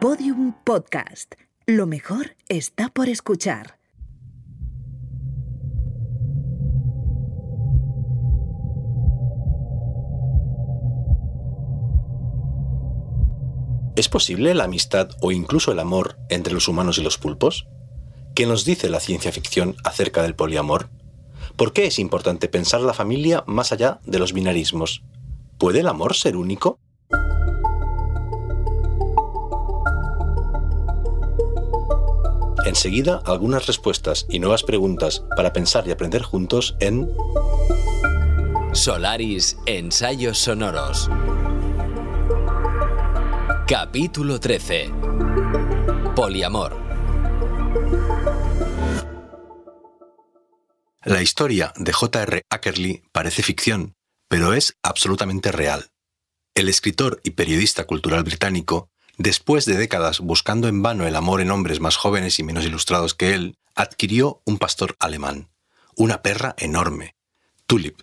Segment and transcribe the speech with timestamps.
[0.00, 1.34] Podium Podcast.
[1.66, 3.80] Lo mejor está por escuchar.
[13.96, 17.66] ¿Es posible la amistad o incluso el amor entre los humanos y los pulpos?
[18.36, 20.90] ¿Qué nos dice la ciencia ficción acerca del poliamor?
[21.56, 25.02] ¿Por qué es importante pensar la familia más allá de los binarismos?
[25.58, 26.78] ¿Puede el amor ser único?
[32.64, 37.10] Enseguida, algunas respuestas y nuevas preguntas para pensar y aprender juntos en
[38.72, 41.08] Solaris Ensayos Sonoros.
[43.66, 44.90] Capítulo 13.
[46.14, 46.76] Poliamor.
[51.04, 52.42] La historia de J.R.
[52.50, 53.94] Ackerley parece ficción,
[54.28, 55.90] pero es absolutamente real.
[56.54, 61.50] El escritor y periodista cultural británico, después de décadas buscando en vano el amor en
[61.50, 65.50] hombres más jóvenes y menos ilustrados que él, adquirió un pastor alemán,
[65.96, 67.16] una perra enorme,
[67.66, 68.00] Tulip.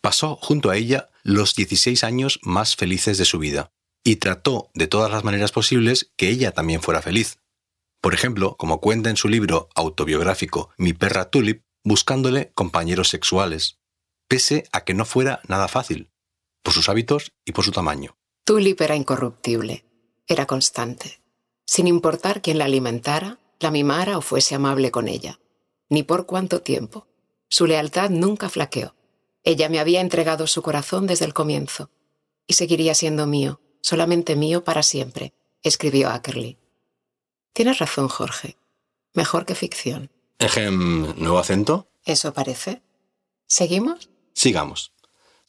[0.00, 3.70] Pasó junto a ella los 16 años más felices de su vida
[4.04, 7.38] y trató de todas las maneras posibles que ella también fuera feliz.
[8.00, 13.78] Por ejemplo, como cuenta en su libro autobiográfico Mi perra Tulip, buscándole compañeros sexuales,
[14.28, 16.10] pese a que no fuera nada fácil,
[16.62, 18.16] por sus hábitos y por su tamaño.
[18.44, 19.84] Tulip era incorruptible,
[20.28, 21.20] era constante,
[21.64, 25.40] sin importar quién la alimentara, la mimara o fuese amable con ella,
[25.88, 27.06] ni por cuánto tiempo.
[27.48, 28.94] Su lealtad nunca flaqueó.
[29.42, 31.90] Ella me había entregado su corazón desde el comienzo,
[32.46, 36.58] y seguiría siendo mío, solamente mío para siempre, escribió Ackerley.
[37.54, 38.56] Tienes razón, Jorge.
[39.14, 40.10] Mejor que ficción.
[40.38, 41.88] Ejem, ¿nuevo acento?
[42.04, 42.82] ¿Eso parece?
[43.46, 44.10] ¿Seguimos?
[44.34, 44.92] Sigamos.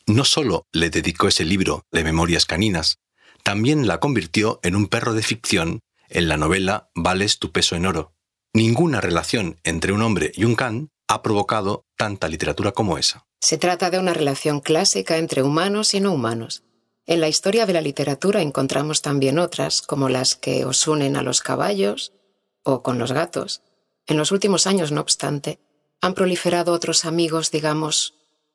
[0.08, 3.00] No solo le dedicó ese libro de memorias caninas,
[3.44, 7.86] también la convirtió en un perro de ficción en la novela Vales tu peso en
[7.86, 8.14] oro.
[8.54, 13.26] Ninguna relación entre un hombre y un can ha provocado tanta literatura como esa.
[13.42, 16.64] Se trata de una relación clásica entre humanos y no humanos,
[17.10, 21.24] en la historia de la literatura encontramos también otras, como las que os unen a
[21.24, 22.14] los caballos
[22.62, 23.64] o con los gatos.
[24.06, 25.60] En los últimos años, no obstante,
[26.02, 28.14] han proliferado otros amigos, digamos,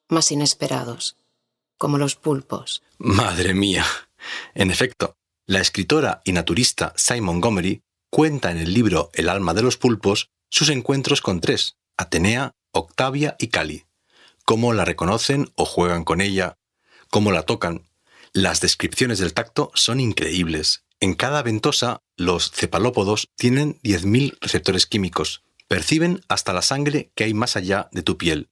[0.09, 1.17] más inesperados,
[1.79, 2.85] como los pulpos.
[2.99, 3.85] Madre mía.
[4.55, 9.63] En efecto, la escritora y naturista Simon Montgomery cuenta en el libro El alma de
[9.63, 13.87] los pulpos sus encuentros con tres, Atenea, Octavia y Cali,
[14.45, 16.57] cómo la reconocen o juegan con ella,
[17.11, 17.89] cómo la tocan,
[18.33, 20.85] las descripciones del tacto son increíbles.
[21.01, 25.43] En cada ventosa, los cepalópodos tienen 10.000 receptores químicos.
[25.69, 28.49] Perciben hasta la sangre que hay más allá de tu piel.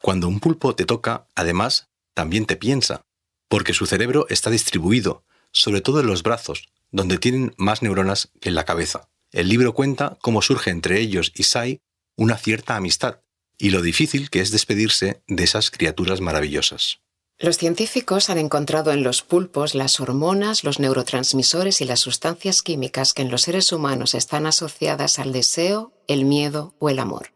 [0.00, 3.02] Cuando un pulpo te toca, además, también te piensa,
[3.48, 8.50] porque su cerebro está distribuido, sobre todo en los brazos, donde tienen más neuronas que
[8.50, 9.08] en la cabeza.
[9.32, 11.82] El libro cuenta cómo surge entre ellos y Sai
[12.16, 13.20] una cierta amistad,
[13.58, 17.00] y lo difícil que es despedirse de esas criaturas maravillosas.
[17.40, 23.14] Los científicos han encontrado en los pulpos las hormonas, los neurotransmisores y las sustancias químicas
[23.14, 27.32] que en los seres humanos están asociadas al deseo, el miedo o el amor.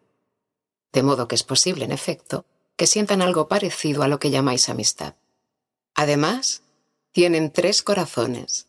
[0.93, 2.45] De modo que es posible, en efecto,
[2.77, 5.15] que sientan algo parecido a lo que llamáis amistad.
[5.95, 6.63] Además,
[7.13, 8.67] tienen tres corazones.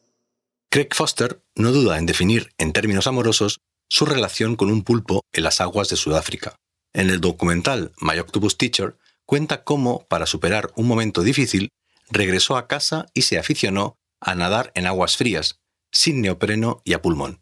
[0.70, 5.44] Craig Foster no duda en definir, en términos amorosos, su relación con un pulpo en
[5.44, 6.56] las aguas de Sudáfrica.
[6.94, 11.70] En el documental My Octopus Teacher cuenta cómo, para superar un momento difícil,
[12.10, 15.60] regresó a casa y se aficionó a nadar en aguas frías,
[15.92, 17.42] sin neopreno y a pulmón.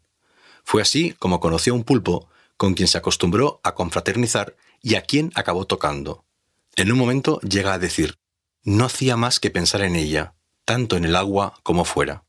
[0.64, 5.02] Fue así como conoció a un pulpo con quien se acostumbró a confraternizar y a
[5.02, 6.24] quien acabó tocando.
[6.76, 8.18] En un momento llega a decir,
[8.64, 10.34] no hacía más que pensar en ella,
[10.64, 12.24] tanto en el agua como fuera.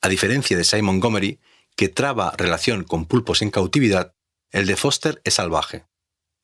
[0.00, 1.40] A diferencia de Simon Montgomery,
[1.76, 4.14] que traba relación con pulpos en cautividad,
[4.50, 5.86] el de Foster es salvaje.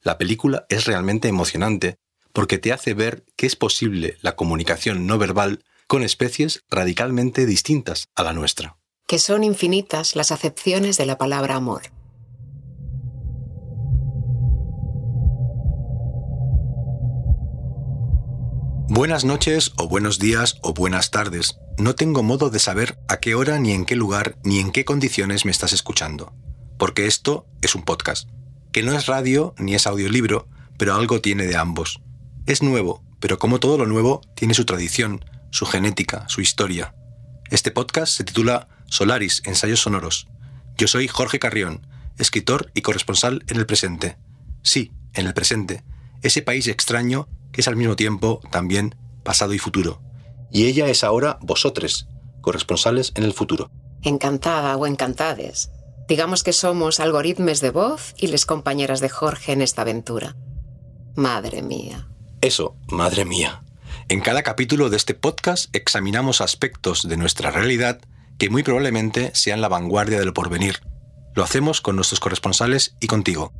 [0.00, 1.98] La película es realmente emocionante
[2.32, 8.08] porque te hace ver que es posible la comunicación no verbal con especies radicalmente distintas
[8.14, 8.76] a la nuestra.
[9.06, 11.82] Que son infinitas las acepciones de la palabra amor.
[18.90, 21.58] Buenas noches o buenos días o buenas tardes.
[21.76, 24.86] No tengo modo de saber a qué hora ni en qué lugar ni en qué
[24.86, 26.32] condiciones me estás escuchando,
[26.78, 28.30] porque esto es un podcast,
[28.72, 30.48] que no es radio ni es audiolibro,
[30.78, 32.00] pero algo tiene de ambos.
[32.46, 36.94] Es nuevo, pero como todo lo nuevo, tiene su tradición, su genética, su historia.
[37.50, 40.28] Este podcast se titula Solaris, Ensayos Sonoros.
[40.78, 41.86] Yo soy Jorge Carrión,
[42.16, 44.16] escritor y corresponsal en el presente.
[44.62, 45.84] Sí, en el presente,
[46.22, 50.00] ese país extraño que es al mismo tiempo también pasado y futuro.
[50.50, 52.08] Y ella es ahora vosotros,
[52.40, 53.70] corresponsales en el futuro.
[54.02, 55.70] Encantada o encantades.
[56.08, 60.36] Digamos que somos algoritmos de voz y les compañeras de Jorge en esta aventura.
[61.14, 62.08] Madre mía.
[62.40, 63.62] Eso, madre mía.
[64.08, 68.00] En cada capítulo de este podcast examinamos aspectos de nuestra realidad
[68.38, 70.80] que muy probablemente sean la vanguardia del porvenir.
[71.34, 73.52] Lo hacemos con nuestros corresponsales y contigo.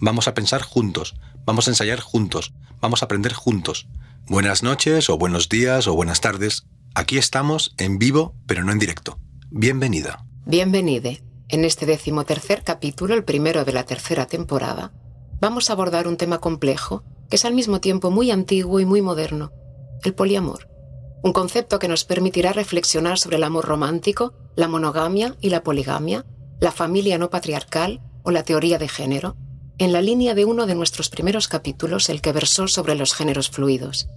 [0.00, 1.14] Vamos a pensar juntos,
[1.44, 3.86] vamos a ensayar juntos, vamos a aprender juntos.
[4.26, 6.66] Buenas noches o buenos días o buenas tardes.
[6.94, 9.18] Aquí estamos en vivo, pero no en directo.
[9.50, 10.24] Bienvenida.
[10.46, 11.22] Bienvenide.
[11.48, 14.92] En este decimotercer capítulo, el primero de la tercera temporada,
[15.40, 19.02] vamos a abordar un tema complejo que es al mismo tiempo muy antiguo y muy
[19.02, 19.52] moderno,
[20.02, 20.68] el poliamor.
[21.22, 26.24] Un concepto que nos permitirá reflexionar sobre el amor romántico, la monogamia y la poligamia,
[26.60, 29.36] la familia no patriarcal o la teoría de género,
[29.78, 33.50] en la línea de uno de nuestros primeros capítulos, el que versó sobre los géneros
[33.50, 34.08] fluidos.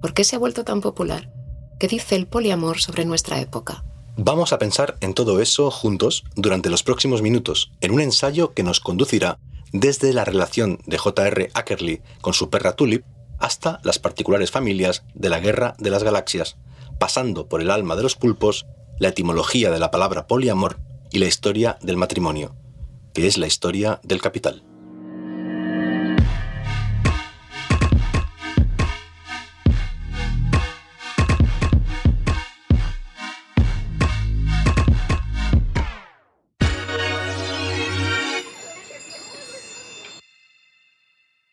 [0.00, 1.30] ¿Por qué se ha vuelto tan popular?
[1.78, 3.84] ¿Qué dice el poliamor sobre nuestra época?
[4.16, 8.62] Vamos a pensar en todo eso juntos durante los próximos minutos, en un ensayo que
[8.62, 9.38] nos conducirá
[9.72, 11.50] desde la relación de J.R.
[11.52, 13.04] Ackerley con su perra Tulip
[13.38, 16.56] hasta las particulares familias de la Guerra de las Galaxias,
[16.98, 18.66] pasando por el alma de los pulpos,
[18.98, 20.78] la etimología de la palabra poliamor
[21.10, 22.54] y la historia del matrimonio
[23.14, 24.64] que es la historia del capital.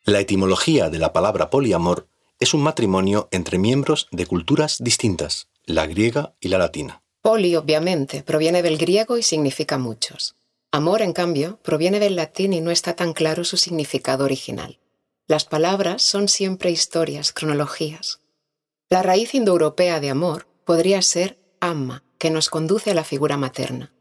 [0.03, 2.09] La etimología de la palabra poliamor
[2.39, 7.01] es un matrimonio entre miembros de culturas distintas, la griega y la latina.
[7.21, 10.35] Poli, obviamente, proviene del griego y significa muchos.
[10.71, 14.79] Amor, en cambio, proviene del latín y no está tan claro su significado original.
[15.27, 18.21] Las palabras son siempre historias, cronologías.
[18.89, 23.93] La raíz indoeuropea de amor podría ser amma, que nos conduce a la figura materna.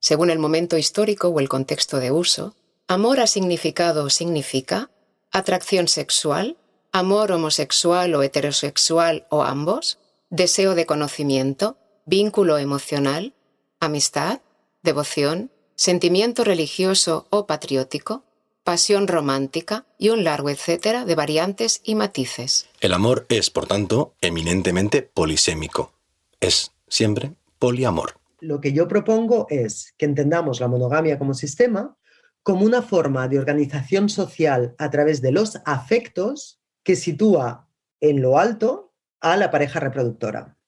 [0.00, 2.54] Según el momento histórico o el contexto de uso,
[2.88, 4.90] amor ha significado o significa
[5.30, 6.56] atracción sexual,
[6.92, 9.98] amor homosexual o heterosexual o ambos,
[10.30, 11.76] deseo de conocimiento,
[12.06, 13.34] vínculo emocional,
[13.80, 14.40] amistad,
[14.82, 18.24] devoción, sentimiento religioso o patriótico,
[18.62, 22.68] pasión romántica y un largo etcétera de variantes y matices.
[22.80, 25.92] El amor es, por tanto, eminentemente polisémico.
[26.40, 28.14] Es siempre poliamor.
[28.40, 31.96] Lo que yo propongo es que entendamos la monogamia como sistema
[32.42, 37.68] como una forma de organización social a través de los afectos que sitúa
[38.00, 40.58] en lo alto a la pareja reproductora.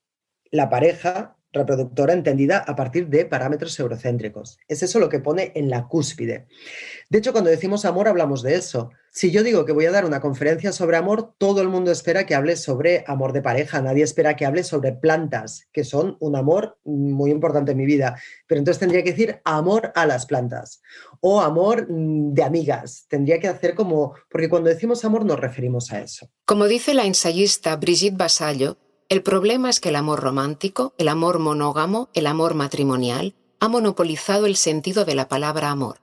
[0.51, 4.59] La pareja reproductora entendida a partir de parámetros eurocéntricos.
[4.69, 6.47] Es eso lo que pone en la cúspide.
[7.11, 8.91] De hecho, cuando decimos amor hablamos de eso.
[9.11, 12.27] Si yo digo que voy a dar una conferencia sobre amor, todo el mundo espera
[12.27, 16.37] que hable sobre amor de pareja, nadie espera que hable sobre plantas, que son un
[16.37, 18.21] amor muy importante en mi vida.
[18.47, 20.83] Pero entonces tendría que decir amor a las plantas
[21.21, 23.07] o amor mm, de amigas.
[23.09, 26.29] Tendría que hacer como, porque cuando decimos amor nos referimos a eso.
[26.45, 28.77] Como dice la ensayista Brigitte Basallo,
[29.09, 34.47] el problema es que el amor romántico, el amor monógamo, el amor matrimonial, ha monopolizado
[34.47, 36.01] el sentido de la palabra amor.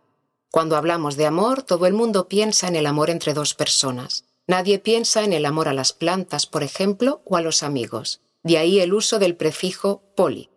[0.50, 4.26] Cuando hablamos de amor, todo el mundo piensa en el amor entre dos personas.
[4.48, 8.22] Nadie piensa en el amor a las plantas, por ejemplo, o a los amigos.
[8.44, 10.50] De ahí el uso del prefijo poli,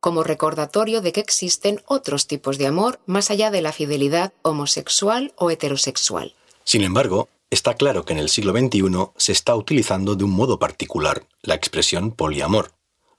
[0.00, 5.32] como recordatorio de que existen otros tipos de amor más allá de la fidelidad homosexual
[5.36, 6.34] o heterosexual.
[6.64, 8.82] Sin embargo, Está claro que en el siglo XXI
[9.16, 12.72] se está utilizando de un modo particular la expresión poliamor,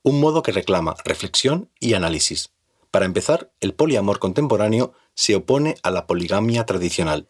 [0.03, 2.49] un modo que reclama reflexión y análisis.
[2.91, 7.29] Para empezar, el poliamor contemporáneo se opone a la poligamia tradicional,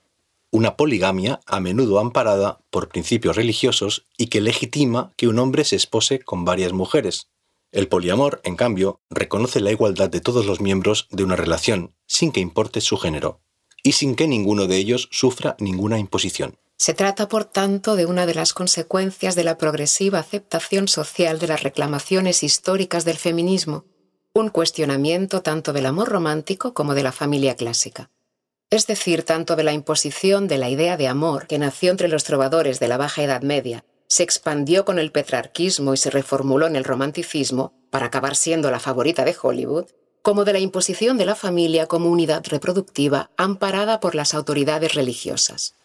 [0.50, 5.76] una poligamia a menudo amparada por principios religiosos y que legitima que un hombre se
[5.76, 7.30] espose con varias mujeres.
[7.72, 12.32] El poliamor, en cambio, reconoce la igualdad de todos los miembros de una relación, sin
[12.32, 13.42] que importe su género,
[13.84, 16.58] y sin que ninguno de ellos sufra ninguna imposición.
[16.78, 21.48] Se trata, por tanto, de una de las consecuencias de la progresiva aceptación social de
[21.48, 23.86] las reclamaciones históricas del feminismo,
[24.34, 28.12] un cuestionamiento tanto del amor romántico como de la familia clásica.
[28.70, 32.24] Es decir, tanto de la imposición de la idea de amor que nació entre los
[32.26, 36.76] trovadores de la Baja Edad Media, se expandió con el petrarquismo y se reformuló en
[36.76, 39.86] el romanticismo, para acabar siendo la favorita de Hollywood,
[40.22, 45.77] como de la imposición de la familia como unidad reproductiva amparada por las autoridades religiosas.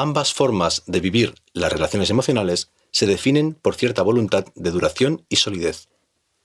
[0.00, 5.34] Ambas formas de vivir las relaciones emocionales se definen por cierta voluntad de duración y
[5.34, 5.88] solidez.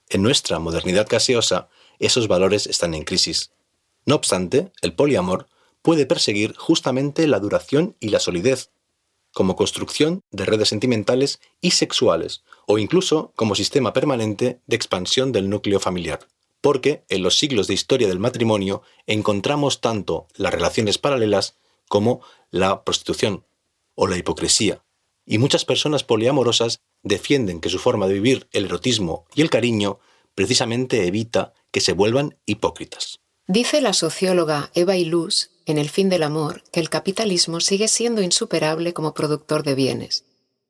[0.08, 1.68] En nuestra modernidad gaseosa,
[2.00, 3.52] esos valores están en crisis.
[4.06, 5.46] No obstante, el poliamor
[5.82, 8.72] puede perseguir justamente la duración y la solidez,
[9.32, 15.48] como construcción de redes sentimentales y sexuales, o incluso como sistema permanente de expansión del
[15.48, 16.26] núcleo familiar.
[16.60, 21.56] porque en los siglos de historia del matrimonio encontramos tanto las relaciones paralelas
[21.88, 23.44] como la prostitución
[23.94, 24.84] o la hipocresía,
[25.26, 29.98] y muchas personas poliamorosas defienden que su forma de vivir el erotismo y el cariño
[30.34, 33.20] precisamente evita que se vuelvan hipócritas.
[33.46, 38.22] Dice la socióloga Eva Iluz en El fin del amor que el capitalismo sigue siendo
[38.22, 40.24] insuperable como productor de bienes,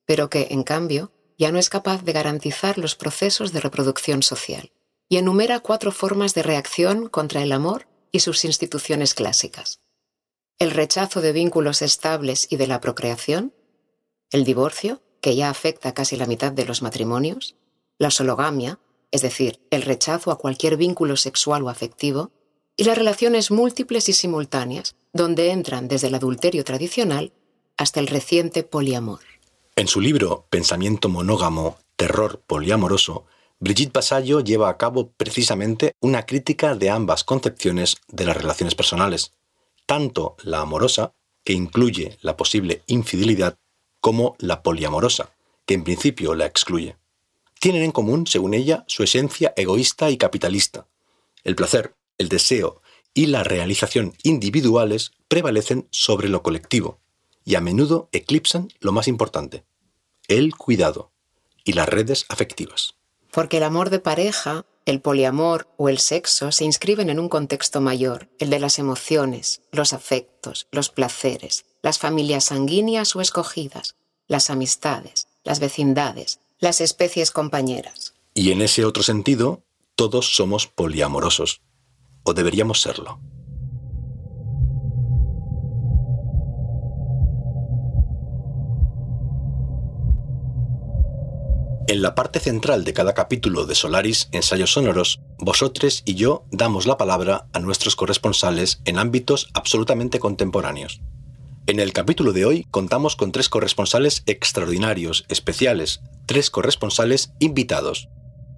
[0.07, 4.71] pero que, en cambio, ya no es capaz de garantizar los procesos de reproducción social,
[5.09, 9.81] y enumera cuatro formas de reacción contra el amor y sus instituciones clásicas.
[10.59, 13.53] El rechazo de vínculos estables y de la procreación,
[14.31, 17.57] el divorcio, que ya afecta a casi la mitad de los matrimonios,
[17.99, 18.79] la sologamia,
[19.11, 22.31] es decir, el rechazo a cualquier vínculo sexual o afectivo,
[22.77, 27.33] y las relaciones múltiples y simultáneas, donde entran desde el adulterio tradicional
[27.77, 29.21] hasta el reciente poliamor.
[29.77, 33.27] En su libro Pensamiento monógamo, terror poliamoroso,
[33.59, 39.33] Brigitte Basallo lleva a cabo precisamente una crítica de ambas concepciones de las relaciones personales,
[39.87, 41.15] tanto la amorosa,
[41.45, 43.59] que incluye la posible infidelidad,
[44.01, 45.35] como la poliamorosa,
[45.67, 46.97] que en principio la excluye.
[47.61, 50.87] Tienen en común, según ella, su esencia egoísta y capitalista.
[51.45, 52.83] El placer, el deseo
[53.15, 57.01] y la realización individuales prevalecen sobre lo colectivo,
[57.45, 59.65] y a menudo eclipsan lo más importante,
[60.29, 61.13] el cuidado
[61.65, 62.97] y las redes afectivas.
[63.35, 67.81] Porque el amor de pareja, el poliamor o el sexo se inscriben en un contexto
[67.81, 73.97] mayor, el de las emociones, los afectos, los placeres, las familias sanguíneas o escogidas,
[74.29, 78.15] las amistades, las vecindades, las especies compañeras.
[78.35, 79.65] Y en ese otro sentido,
[79.97, 81.61] todos somos poliamorosos,
[82.23, 83.19] o deberíamos serlo.
[91.87, 96.87] En la parte central de cada capítulo de Solaris Ensayos Sonoros, vosotros y yo damos
[96.87, 101.03] la palabra a nuestros corresponsales en ámbitos absolutamente contemporáneos.
[101.67, 108.09] En el capítulo de hoy contamos con tres corresponsales extraordinarios, especiales, tres corresponsales invitados,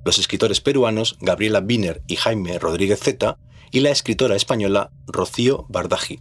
[0.04, 3.38] los escritores peruanos Gabriela Biner y Jaime Rodríguez Zeta
[3.72, 6.20] y la escritora española Rocío Bardaji.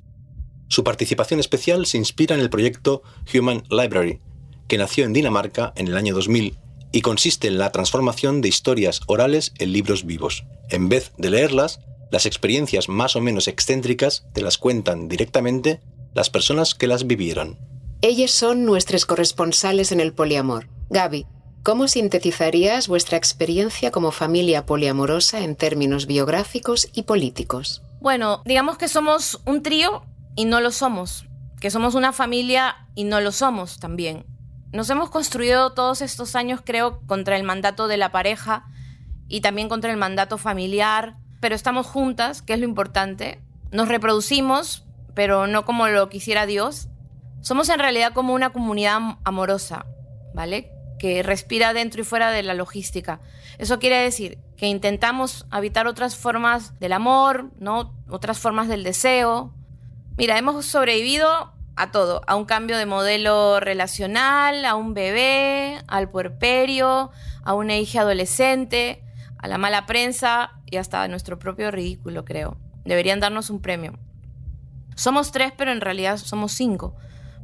[0.69, 4.21] Su participación especial se inspira en el proyecto Human Library,
[4.67, 6.64] que nació en Dinamarca en el año 2000
[6.95, 10.45] y consiste en la transformación de historias orales en libros vivos.
[10.69, 15.81] En vez de leerlas, las experiencias más o menos excéntricas te las cuentan directamente
[16.13, 17.59] las personas que las vivieron.
[18.01, 20.69] Ellos son nuestros corresponsales en el poliamor.
[20.89, 21.25] Gaby,
[21.63, 27.81] ¿cómo sintetizarías vuestra experiencia como familia poliamorosa en términos biográficos y políticos?
[27.99, 30.05] Bueno, digamos que somos un trío
[30.37, 31.25] y no lo somos,
[31.59, 34.34] que somos una familia y no lo somos también.
[34.75, 38.65] Nos hemos construido todos estos años, creo, contra el mandato de la pareja
[39.29, 43.41] y también contra el mandato familiar, pero estamos juntas, que es lo importante.
[43.71, 46.89] Nos reproducimos, pero no como lo quisiera Dios.
[47.39, 49.85] Somos en realidad como una comunidad amorosa,
[50.33, 50.73] ¿vale?
[50.99, 53.21] Que respira dentro y fuera de la logística.
[53.57, 57.95] Eso quiere decir que intentamos habitar otras formas del amor, ¿no?
[58.09, 59.53] Otras formas del deseo.
[60.17, 66.09] Mira, hemos sobrevivido a todo, a un cambio de modelo relacional, a un bebé, al
[66.09, 67.11] puerperio,
[67.43, 69.03] a una hija adolescente,
[69.37, 72.57] a la mala prensa y hasta a nuestro propio ridículo, creo.
[72.85, 73.97] Deberían darnos un premio.
[74.95, 76.95] Somos tres, pero en realidad somos cinco,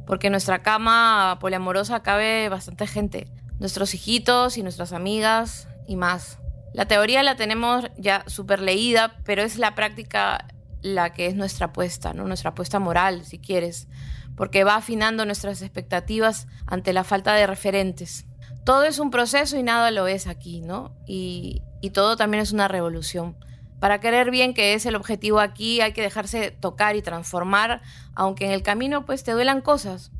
[0.06, 6.38] porque en nuestra cama poliamorosa cabe bastante gente, nuestros hijitos y nuestras amigas y más.
[6.72, 10.46] La teoría la tenemos ya súper leída, pero es la práctica
[10.80, 12.24] la que es nuestra apuesta, ¿no?
[12.24, 13.88] nuestra apuesta moral, si quieres
[14.36, 18.26] porque va afinando nuestras expectativas ante la falta de referentes.
[18.64, 20.92] Todo es un proceso y nada lo es aquí, ¿no?
[21.06, 21.62] Y,
[21.92, 23.36] todo también es una revolución.
[23.80, 27.82] Para querer bien que es el objetivo aquí hay que dejarse tocar y transformar,
[28.14, 30.12] aunque en el camino pues te duelan cosas.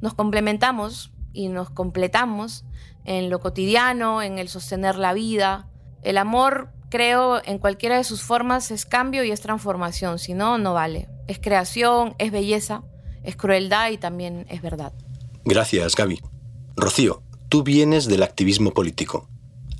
[0.00, 2.64] Nos complementamos y nos completamos
[3.04, 5.66] en lo cotidiano, en el sostener la vida.
[6.02, 10.56] El amor, creo, en cualquiera de sus formas es cambio y es transformación, si no,
[10.56, 11.08] no vale.
[11.26, 12.84] Es creación, es belleza
[13.28, 14.92] es crueldad y también es verdad.
[15.44, 16.20] Gracias, Gaby.
[16.76, 19.28] Rocío, tú vienes del activismo político.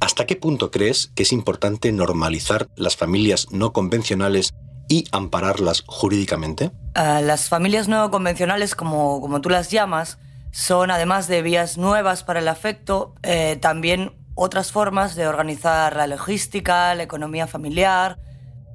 [0.01, 4.53] ¿Hasta qué punto crees que es importante normalizar las familias no convencionales
[4.89, 6.73] y ampararlas jurídicamente?
[6.95, 10.19] Ah, las familias no convencionales, como, como tú las llamas,
[10.53, 16.07] son además de vías nuevas para el afecto, eh, también otras formas de organizar la
[16.07, 18.19] logística, la economía familiar,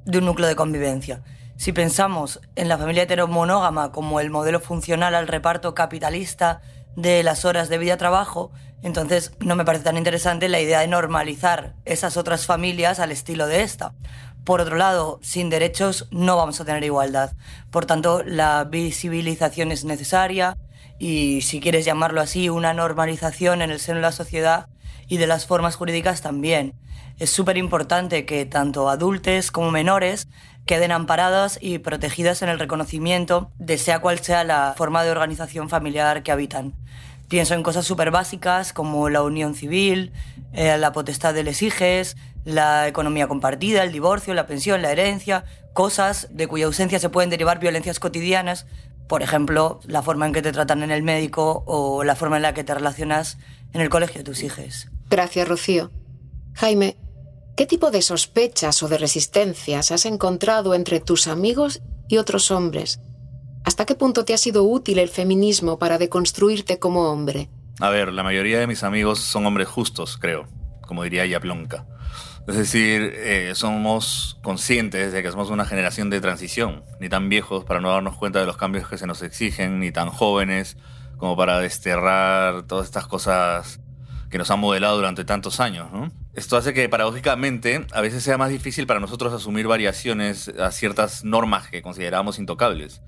[0.04, 1.22] de un núcleo de convivencia.
[1.56, 6.60] Si pensamos en la familia heteromonógama como el modelo funcional al reparto capitalista
[6.96, 8.50] de las horas de vida-trabajo,
[8.82, 13.46] entonces no me parece tan interesante la idea de normalizar esas otras familias al estilo
[13.46, 13.94] de esta.
[14.44, 17.32] Por otro lado, sin derechos no vamos a tener igualdad.
[17.70, 20.58] Por tanto, la visibilización es necesaria
[20.98, 24.68] y, si quieres llamarlo así, una normalización en el seno de la sociedad
[25.08, 26.74] y de las formas jurídicas también.
[27.18, 30.28] Es súper importante que tanto adultos como menores
[30.66, 35.68] queden amparadas y protegidas en el reconocimiento de sea cual sea la forma de organización
[35.68, 36.74] familiar que habitan.
[37.28, 40.12] Pienso en cosas súper básicas como la unión civil,
[40.52, 45.44] eh, la potestad de los hijos, la economía compartida, el divorcio, la pensión, la herencia,
[45.72, 48.66] cosas de cuya ausencia se pueden derivar violencias cotidianas,
[49.08, 52.42] por ejemplo, la forma en que te tratan en el médico o la forma en
[52.42, 53.38] la que te relacionas
[53.72, 54.88] en el colegio de tus hijos.
[55.08, 55.90] Gracias, Rocío.
[56.54, 56.96] Jaime,
[57.56, 63.00] ¿qué tipo de sospechas o de resistencias has encontrado entre tus amigos y otros hombres?
[63.64, 67.48] ¿Hasta qué punto te ha sido útil el feminismo para deconstruirte como hombre?
[67.80, 70.46] A ver, la mayoría de mis amigos son hombres justos, creo,
[70.82, 71.86] como diría Yablonka.
[72.46, 77.64] Es decir, eh, somos conscientes de que somos una generación de transición, ni tan viejos
[77.64, 80.76] para no darnos cuenta de los cambios que se nos exigen, ni tan jóvenes
[81.16, 83.80] como para desterrar todas estas cosas
[84.34, 85.86] que nos han modelado durante tantos años.
[86.34, 91.22] Esto hace que paradójicamente a veces sea más difícil para nosotros asumir variaciones a ciertas
[91.22, 93.00] normas que consideramos intocables.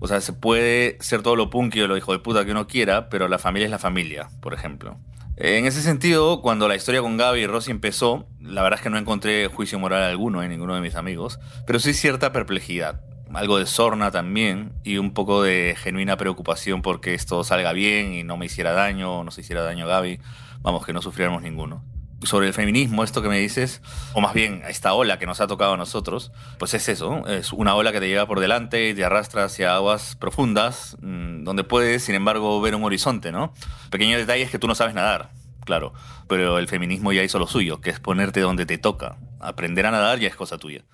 [0.00, 2.68] O sea, se puede ser todo lo punky o lo hijo de puta que uno
[2.68, 4.96] quiera, pero la familia es la familia, por ejemplo.
[5.36, 8.88] En ese sentido, cuando la historia con Gaby y Rosy empezó, la verdad es que
[8.88, 13.02] no encontré juicio moral alguno en ninguno de mis amigos, pero sí cierta perplejidad,
[13.34, 18.24] algo de sorna también y un poco de genuina preocupación porque esto salga bien y
[18.24, 20.20] no me hiciera daño no se hiciera daño a Gaby,
[20.62, 21.84] vamos, que no sufriéramos ninguno
[22.24, 23.82] sobre el feminismo, esto que me dices,
[24.14, 27.52] o más bien esta ola que nos ha tocado a nosotros, pues es eso, es
[27.52, 31.64] una ola que te lleva por delante y te arrastra hacia aguas profundas, mm, donde
[31.64, 33.52] puedes, sin embargo, ver un horizonte, ¿no?
[33.90, 35.30] Pequeño detalle es que tú no sabes nadar,
[35.64, 35.92] claro,
[36.28, 39.16] pero el feminismo ya hizo lo suyo, que es ponerte donde te toca.
[39.40, 40.84] Aprender a nadar ya es cosa tuya.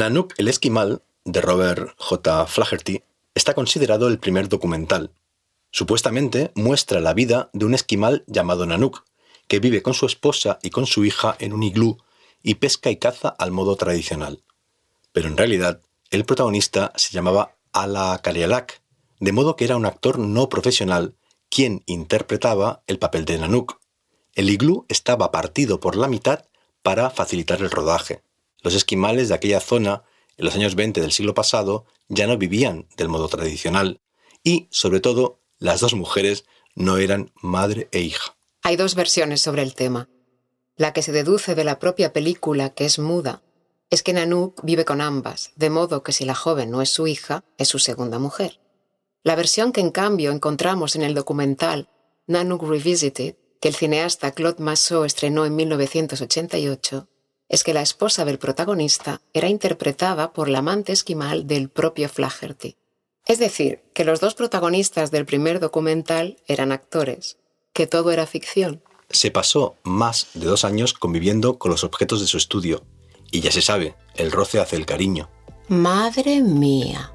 [0.00, 2.46] Nanook el Esquimal, de Robert J.
[2.46, 3.02] Flaherty,
[3.34, 5.12] está considerado el primer documental.
[5.72, 9.04] Supuestamente muestra la vida de un esquimal llamado Nanook,
[9.46, 11.98] que vive con su esposa y con su hija en un iglú
[12.42, 14.42] y pesca y caza al modo tradicional.
[15.12, 18.80] Pero en realidad, el protagonista se llamaba Ala Kalialak,
[19.18, 21.14] de modo que era un actor no profesional
[21.50, 23.78] quien interpretaba el papel de Nanook.
[24.34, 26.46] El iglú estaba partido por la mitad
[26.82, 28.22] para facilitar el rodaje.
[28.62, 30.02] Los esquimales de aquella zona,
[30.36, 34.00] en los años 20 del siglo pasado, ya no vivían del modo tradicional
[34.42, 36.44] y, sobre todo, las dos mujeres
[36.74, 38.36] no eran madre e hija.
[38.62, 40.08] Hay dos versiones sobre el tema.
[40.76, 43.42] La que se deduce de la propia película, que es muda,
[43.90, 47.06] es que Nanook vive con ambas, de modo que si la joven no es su
[47.06, 48.60] hija, es su segunda mujer.
[49.22, 51.88] La versión que en cambio encontramos en el documental
[52.26, 57.08] Nanook Revisited, que el cineasta Claude Massot estrenó en 1988,
[57.50, 62.76] es que la esposa del protagonista era interpretada por la amante esquimal del propio Flaherty.
[63.26, 67.36] Es decir, que los dos protagonistas del primer documental eran actores,
[67.74, 68.82] que todo era ficción.
[69.10, 72.84] Se pasó más de dos años conviviendo con los objetos de su estudio,
[73.32, 75.28] y ya se sabe, el roce hace el cariño.
[75.68, 77.12] Madre mía.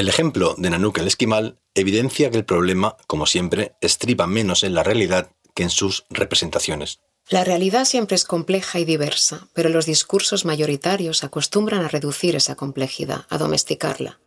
[0.00, 4.72] El ejemplo de Nanook el Esquimal evidencia que el problema, como siempre, estriba menos en
[4.72, 7.00] la realidad que en sus representaciones.
[7.28, 12.54] La realidad siempre es compleja y diversa, pero los discursos mayoritarios acostumbran a reducir esa
[12.54, 14.20] complejidad, a domesticarla,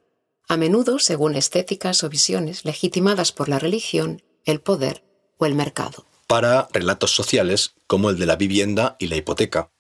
[0.47, 5.03] a menudo según estéticas o visiones legitimadas por la religión, el poder
[5.39, 6.05] o el mercado.
[6.27, 9.71] Para relatos sociales como el de la vivienda y la hipoteca,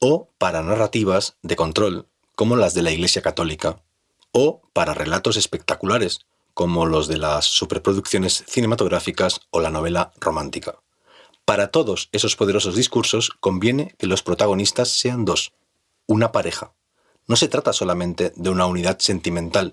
[0.00, 3.85] o para narrativas de control como las de la Iglesia Católica,
[4.38, 6.20] o para relatos espectaculares,
[6.52, 10.78] como los de las superproducciones cinematográficas o la novela romántica.
[11.46, 15.54] Para todos esos poderosos discursos conviene que los protagonistas sean dos,
[16.06, 16.74] una pareja.
[17.26, 19.72] No se trata solamente de una unidad sentimental,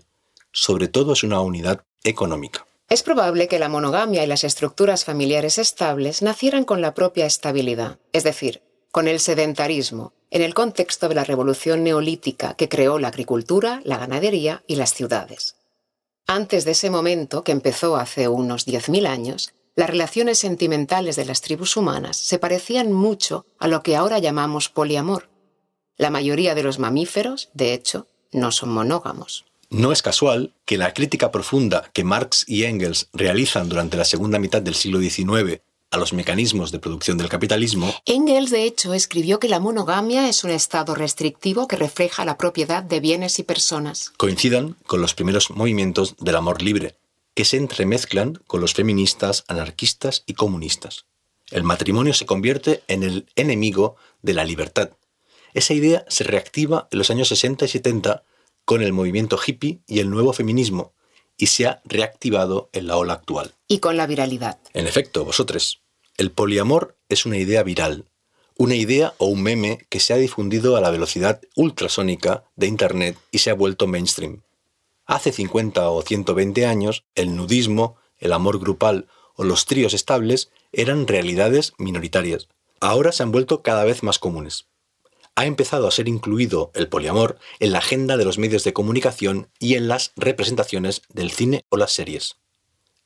[0.54, 2.66] sobre todo es una unidad económica.
[2.88, 8.00] Es probable que la monogamia y las estructuras familiares estables nacieran con la propia estabilidad,
[8.14, 13.10] es decir, con el sedentarismo, en el contexto de la revolución neolítica que creó la
[13.10, 15.58] agricultura, la ganadería y las ciudades.
[16.26, 21.42] Antes de ese momento, que empezó hace unos 10.000 años, las relaciones sentimentales de las
[21.42, 25.30] tribus humanas se parecían mucho a lo que ahora llamamos poliamor.
[25.98, 29.46] La mayoría de los mamíferos, de hecho, no son monógamos.
[29.70, 34.40] No es casual que la crítica profunda que Marx y Engels realizan durante la segunda
[34.40, 35.62] mitad del siglo XIX
[35.94, 37.94] a los mecanismos de producción del capitalismo.
[38.06, 42.82] Engels, de hecho, escribió que la monogamia es un estado restrictivo que refleja la propiedad
[42.82, 44.12] de bienes y personas.
[44.18, 46.98] Coincidan con los primeros movimientos del amor libre,
[47.36, 51.06] que se entremezclan con los feministas, anarquistas y comunistas.
[51.52, 54.90] El matrimonio se convierte en el enemigo de la libertad.
[55.54, 58.24] Esa idea se reactiva en los años 60 y 70
[58.66, 60.94] con el movimiento hippie y el nuevo feminismo,
[61.38, 63.54] y se ha reactivado en la ola actual.
[63.68, 64.58] Y con la viralidad.
[64.74, 65.83] En efecto, vosotros.
[66.16, 68.06] El poliamor es una idea viral,
[68.56, 73.18] una idea o un meme que se ha difundido a la velocidad ultrasónica de Internet
[73.32, 74.44] y se ha vuelto mainstream.
[75.08, 81.08] Hace 50 o 120 años, el nudismo, el amor grupal o los tríos estables eran
[81.08, 82.48] realidades minoritarias.
[82.80, 84.68] Ahora se han vuelto cada vez más comunes.
[85.34, 89.50] Ha empezado a ser incluido el poliamor en la agenda de los medios de comunicación
[89.58, 92.36] y en las representaciones del cine o las series.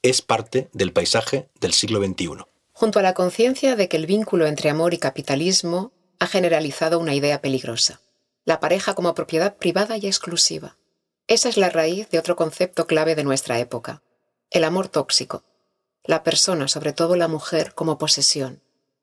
[0.02, 4.46] Es parte del paisaje del siglo XXI junto a la conciencia de que el vínculo
[4.46, 8.02] entre amor y capitalismo ha generalizado una idea peligrosa,
[8.46, 10.78] la pareja como propiedad privada y exclusiva.
[11.26, 14.04] Esa es la raíz de otro concepto clave de nuestra época,
[14.52, 15.44] el amor tóxico,
[16.04, 18.62] la persona, sobre todo la mujer, como posesión,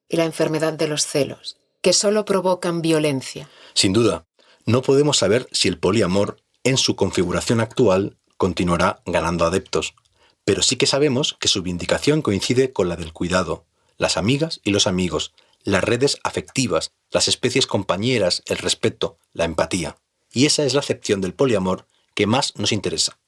[0.08, 3.50] y la enfermedad de los celos, que solo provocan violencia.
[3.72, 4.24] Sin duda,
[4.66, 9.96] no podemos saber si el poliamor, en su configuración actual, continuará ganando adeptos,
[10.44, 13.64] pero sí que sabemos que su vindicación coincide con la del cuidado,
[13.96, 19.96] las amigas y los amigos, las redes afectivas, las especies compañeras, el respeto, la empatía.
[20.32, 23.18] Y esa es la acepción del poliamor que más nos interesa.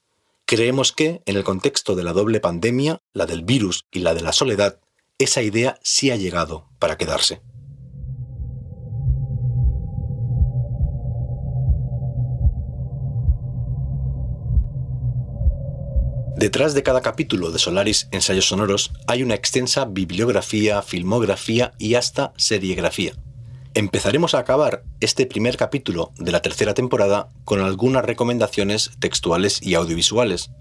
[0.45, 4.21] Creemos que, en el contexto de la doble pandemia, la del virus y la de
[4.21, 4.79] la soledad,
[5.17, 7.41] esa idea sí ha llegado para quedarse.
[16.37, 22.31] Detrás de cada capítulo de Solaris Ensayos Sonoros hay una extensa bibliografía, filmografía y hasta
[22.37, 23.13] seriegrafía.
[23.73, 29.73] Empezaremos a acabar este primer capítulo de la tercera temporada con algunas recomendaciones textuales y
[29.73, 30.51] audiovisuales.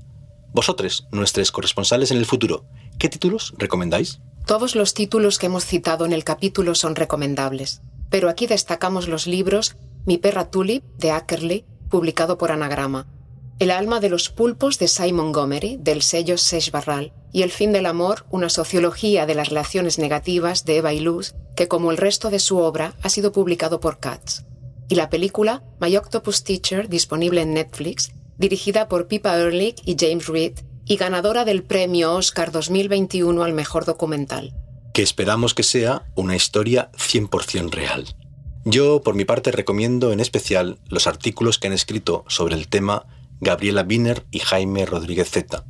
[0.54, 2.64] Vosotros, nuestros corresponsales en el futuro,
[2.98, 4.20] ¿qué títulos recomendáis?
[4.46, 9.26] Todos los títulos que hemos citado en el capítulo son recomendables, pero aquí destacamos los
[9.26, 13.08] libros Mi perra Tulip de Ackerley, publicado por Anagrama,
[13.58, 17.72] el alma de los pulpos de Simon Montgomery, del sello Seix Barral, y El fin
[17.72, 22.30] del amor, una sociología de las relaciones negativas de Eva Iluz, que como el resto
[22.30, 24.44] de su obra ha sido publicado por Katz.
[24.88, 30.28] Y la película My Octopus Teacher, disponible en Netflix, dirigida por Pippa Ehrlich y James
[30.28, 34.54] Reed, y ganadora del premio Oscar 2021 al mejor documental.
[34.94, 38.06] Que esperamos que sea una historia 100% real.
[38.64, 43.06] Yo, por mi parte, recomiendo en especial los artículos que han escrito sobre el tema
[43.40, 45.64] Gabriela Wiener y Jaime Rodríguez Zeta,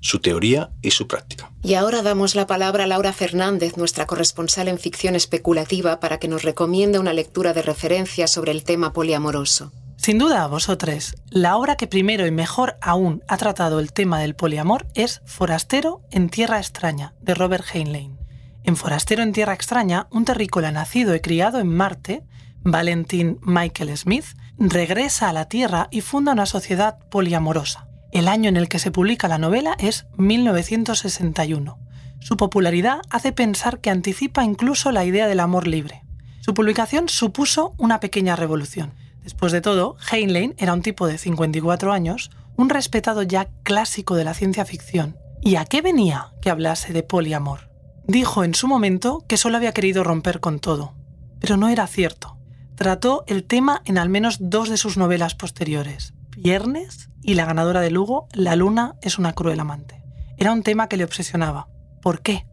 [0.00, 1.52] su teoría y su práctica.
[1.62, 6.28] Y ahora damos la palabra a Laura Fernández, nuestra corresponsal en ficción especulativa, para que
[6.28, 9.72] nos recomiende una lectura de referencia sobre el tema poliamoroso.
[9.96, 14.34] Sin duda, vosotros, la obra que primero y mejor aún ha tratado el tema del
[14.34, 18.18] poliamor es Forastero en Tierra Extraña, de Robert Heinlein.
[18.64, 22.24] En Forastero en Tierra Extraña, un terrícola nacido y criado en Marte,
[22.64, 24.24] Valentin Michael Smith,
[24.58, 27.88] regresa a la Tierra y funda una sociedad poliamorosa.
[28.12, 31.78] El año en el que se publica la novela es 1961.
[32.20, 36.04] Su popularidad hace pensar que anticipa incluso la idea del amor libre.
[36.40, 38.92] Su publicación supuso una pequeña revolución.
[39.22, 44.24] Después de todo, Heinlein era un tipo de 54 años, un respetado ya clásico de
[44.24, 45.16] la ciencia ficción.
[45.40, 47.70] ¿Y a qué venía que hablase de poliamor?
[48.06, 50.94] Dijo en su momento que solo había querido romper con todo.
[51.40, 52.31] Pero no era cierto
[52.74, 57.80] trató el tema en al menos dos de sus novelas posteriores, Viernes y la ganadora
[57.80, 60.02] de Lugo, La luna es una cruel amante.
[60.38, 61.68] Era un tema que le obsesionaba.
[62.00, 62.46] ¿Por qué?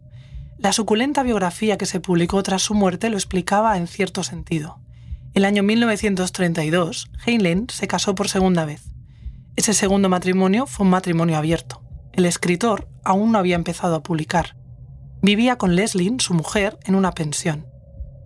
[0.57, 4.79] La suculenta biografía que se publicó tras su muerte lo explicaba en cierto sentido.
[5.33, 8.83] El año 1932, Heinlein se casó por segunda vez.
[9.55, 11.81] Ese segundo matrimonio fue un matrimonio abierto.
[12.11, 14.57] El escritor aún no había empezado a publicar.
[15.21, 17.68] Vivía con Leslie, su mujer, en una pensión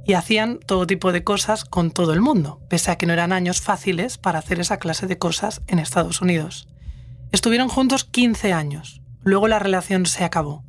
[0.05, 3.31] y hacían todo tipo de cosas con todo el mundo, pese a que no eran
[3.31, 6.67] años fáciles para hacer esa clase de cosas en Estados Unidos.
[7.31, 10.63] Estuvieron juntos 15 años, luego la relación se acabó,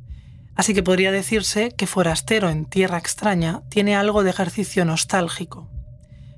[0.55, 5.69] así que podría decirse que Forastero en Tierra extraña tiene algo de ejercicio nostálgico,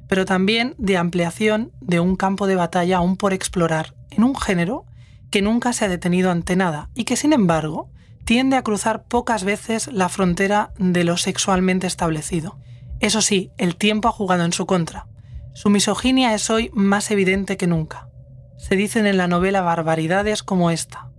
[0.08, 4.86] pero también de ampliación de un campo de batalla aún por explorar en un género
[5.30, 7.90] que nunca se ha detenido ante nada y que sin embargo
[8.26, 12.58] tiende a cruzar pocas veces la frontera de lo sexualmente establecido.
[13.00, 15.08] Eso sí, el tiempo ha jugado en su contra.
[15.54, 18.10] Su misoginia es hoy más evidente que nunca.
[18.58, 21.10] Se dicen en la novela barbaridades como esta.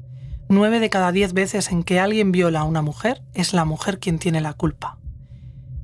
[0.48, 3.98] Nueve de cada diez veces en que alguien viola a una mujer es la mujer
[3.98, 4.98] quien tiene la culpa.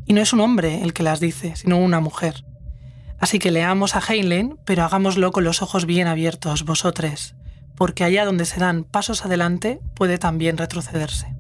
[0.07, 2.45] Y no es un hombre el que las dice, sino una mujer.
[3.19, 7.35] Así que leamos a Heinlein, pero hagámoslo con los ojos bien abiertos, vosotros,
[7.77, 11.35] porque allá donde se dan pasos adelante puede también retrocederse.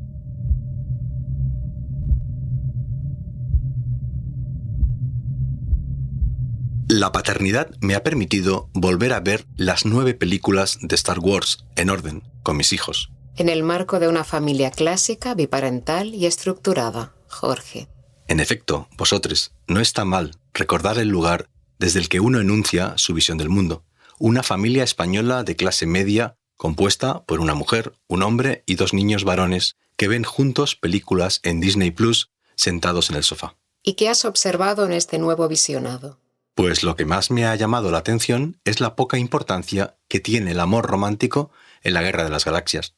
[6.97, 11.91] La paternidad me ha permitido volver a ver las nueve películas de Star Wars en
[11.91, 13.11] orden, con mis hijos.
[13.35, 17.89] En el marco de una familia clásica, biparental y estructurada, Jorge.
[18.29, 23.13] En efecto, vosotros, no está mal recordar el lugar desde el que uno enuncia su
[23.13, 23.85] visión del mundo
[24.21, 29.25] una familia española de clase media compuesta por una mujer, un hombre y dos niños
[29.25, 33.57] varones que ven juntos películas en Disney Plus sentados en el sofá.
[33.83, 36.21] ¿Y qué has observado en este nuevo visionado?
[36.55, 40.53] Pues lo que más me ha llamado la atención es la poca importancia que tiene
[40.53, 41.51] el amor romántico
[41.83, 42.95] en la Guerra de las Galaxias.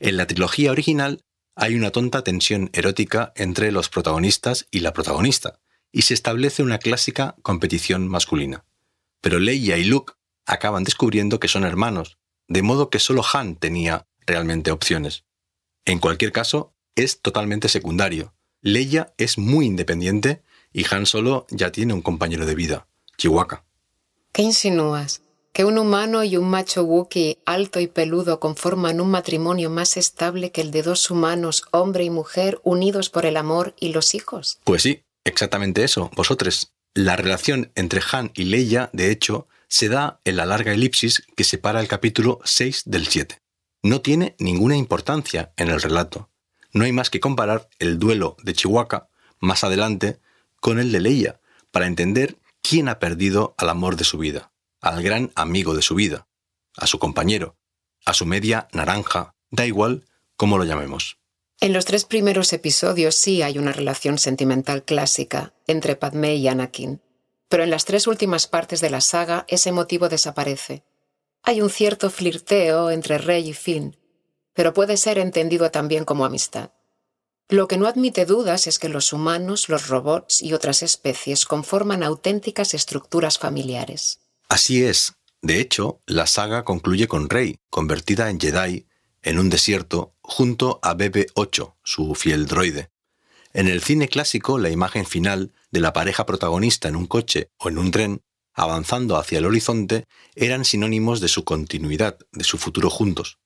[0.00, 1.22] En la trilogía original
[1.54, 5.60] hay una tonta tensión erótica entre los protagonistas y la protagonista,
[5.92, 8.64] y se establece una clásica competición masculina.
[9.20, 10.14] Pero Leia y Luke
[10.44, 15.24] acaban descubriendo que son hermanos, de modo que solo Han tenía realmente opciones.
[15.84, 18.34] En cualquier caso, es totalmente secundario.
[18.62, 20.42] Leia es muy independiente
[20.72, 23.64] y Han Solo ya tiene un compañero de vida, Chihuahua.
[24.32, 25.22] ¿Qué insinúas?
[25.52, 30.52] ¿Que un humano y un macho Wookiee alto y peludo conforman un matrimonio más estable
[30.52, 34.58] que el de dos humanos, hombre y mujer, unidos por el amor y los hijos?
[34.64, 36.72] Pues sí, exactamente eso, vosotros.
[36.92, 41.44] La relación entre Han y Leia, de hecho, se da en la larga elipsis que
[41.44, 43.40] separa el capítulo 6 del 7.
[43.82, 46.28] No tiene ninguna importancia en el relato.
[46.72, 49.08] No hay más que comparar el duelo de Chihuahua
[49.40, 50.20] más adelante
[50.60, 52.36] con el de Leia para entender
[52.68, 56.26] quién ha perdido al amor de su vida, al gran amigo de su vida,
[56.76, 57.56] a su compañero,
[58.04, 60.04] a su media naranja, da igual
[60.36, 61.18] cómo lo llamemos.
[61.60, 67.00] En los tres primeros episodios sí hay una relación sentimental clásica entre Padmé y Anakin,
[67.48, 70.82] pero en las tres últimas partes de la saga ese motivo desaparece.
[71.42, 73.96] Hay un cierto flirteo entre Rey y Finn,
[74.52, 76.72] pero puede ser entendido también como amistad.
[77.48, 82.02] Lo que no admite dudas es que los humanos, los robots y otras especies conforman
[82.02, 84.18] auténticas estructuras familiares.
[84.48, 85.14] Así es.
[85.42, 88.86] De hecho, la saga concluye con Rey, convertida en Jedi,
[89.22, 92.90] en un desierto, junto a BB-8, su fiel droide.
[93.52, 97.68] En el cine clásico, la imagen final de la pareja protagonista en un coche o
[97.68, 98.22] en un tren,
[98.54, 100.04] avanzando hacia el horizonte,
[100.34, 103.38] eran sinónimos de su continuidad, de su futuro juntos.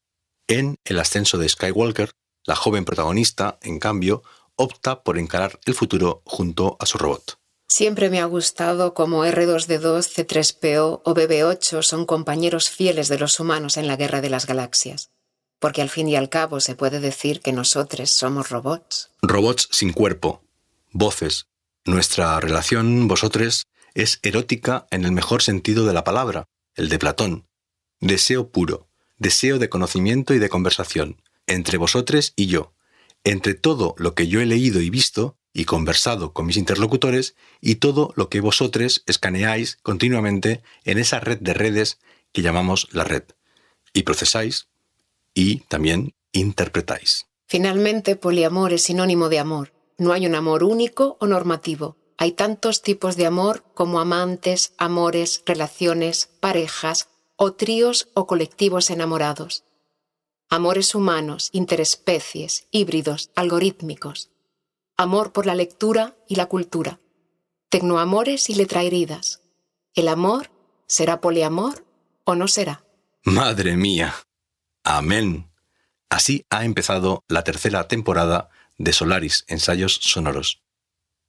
[0.49, 2.13] En El ascenso de Skywalker,
[2.45, 4.23] la joven protagonista, en cambio,
[4.57, 7.39] opta por encarar el futuro junto a su robot.
[7.69, 13.77] Siempre me ha gustado cómo R2D2, C3PO o BB8 son compañeros fieles de los humanos
[13.77, 15.11] en la guerra de las galaxias
[15.61, 19.11] porque al fin y al cabo se puede decir que nosotros somos robots.
[19.23, 20.43] Robots sin cuerpo,
[20.91, 21.47] voces.
[21.85, 27.47] Nuestra relación, vosotros, es erótica en el mejor sentido de la palabra, el de Platón.
[28.01, 32.73] Deseo puro, deseo de conocimiento y de conversación, entre vosotros y yo,
[33.25, 37.77] entre todo lo que yo he leído y visto y conversado con mis interlocutores y
[37.77, 41.99] todo lo que vosotros escaneáis continuamente en esa red de redes
[42.33, 43.25] que llamamos la red,
[43.93, 44.69] y procesáis
[45.35, 47.27] y también interpretáis.
[47.47, 49.73] Finalmente, poliamor es sinónimo de amor.
[49.99, 51.97] No hay un amor único o normativo.
[52.17, 59.65] Hay tantos tipos de amor como amantes, amores, relaciones, parejas o tríos o colectivos enamorados.
[60.53, 64.31] Amores humanos, interespecies, híbridos, algorítmicos.
[64.97, 66.99] Amor por la lectura y la cultura.
[67.69, 69.43] Tecnoamores y letraheridas.
[69.95, 70.51] ¿El amor
[70.89, 71.87] será poliamor
[72.25, 72.85] o no será?
[73.23, 74.13] Madre mía.
[74.83, 75.49] Amén.
[76.09, 80.65] Así ha empezado la tercera temporada de Solaris Ensayos Sonoros.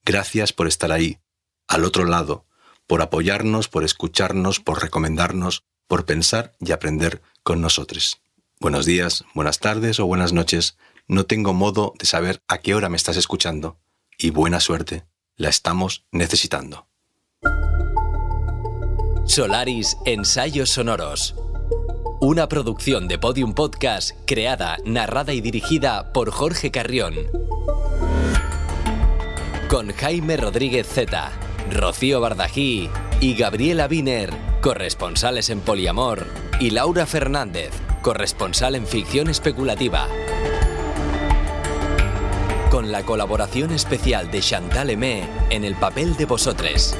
[0.03, 1.19] Gracias por estar ahí,
[1.67, 2.47] al otro lado,
[2.87, 8.19] por apoyarnos, por escucharnos, por recomendarnos, por pensar y aprender con nosotros.
[8.61, 10.77] Buenos días, buenas tardes o buenas noches.
[11.07, 13.79] No tengo modo de saber a qué hora me estás escuchando.
[14.17, 15.03] Y buena suerte,
[15.35, 16.87] la estamos necesitando.
[19.25, 21.35] Solaris Ensayos Sonoros
[22.23, 27.15] una producción de Podium Podcast creada, narrada y dirigida por Jorge Carrión.
[29.67, 31.31] Con Jaime Rodríguez Z,
[31.69, 36.27] Rocío Bardají y Gabriela Wiener corresponsales en poliamor,
[36.59, 37.71] y Laura Fernández,
[38.03, 40.07] corresponsal en ficción especulativa.
[42.69, 46.95] Con la colaboración especial de Chantal Emé en el papel de vosotros.